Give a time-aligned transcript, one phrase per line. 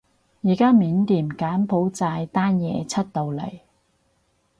[0.41, 3.59] 而家緬甸柬埔寨單嘢出到嚟